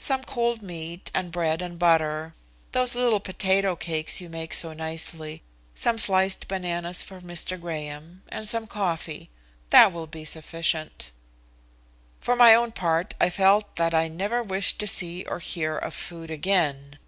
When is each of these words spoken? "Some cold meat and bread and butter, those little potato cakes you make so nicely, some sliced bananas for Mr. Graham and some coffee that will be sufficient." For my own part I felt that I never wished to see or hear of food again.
"Some 0.00 0.24
cold 0.24 0.62
meat 0.62 1.12
and 1.14 1.30
bread 1.30 1.62
and 1.62 1.78
butter, 1.78 2.34
those 2.72 2.96
little 2.96 3.20
potato 3.20 3.76
cakes 3.76 4.20
you 4.20 4.28
make 4.28 4.52
so 4.52 4.72
nicely, 4.72 5.44
some 5.76 5.96
sliced 5.96 6.48
bananas 6.48 7.02
for 7.02 7.20
Mr. 7.20 7.56
Graham 7.60 8.24
and 8.30 8.48
some 8.48 8.66
coffee 8.66 9.30
that 9.70 9.92
will 9.92 10.08
be 10.08 10.24
sufficient." 10.24 11.12
For 12.18 12.34
my 12.34 12.52
own 12.52 12.72
part 12.72 13.14
I 13.20 13.30
felt 13.30 13.76
that 13.76 13.94
I 13.94 14.08
never 14.08 14.42
wished 14.42 14.80
to 14.80 14.88
see 14.88 15.24
or 15.26 15.38
hear 15.38 15.76
of 15.78 15.94
food 15.94 16.32
again. 16.32 16.98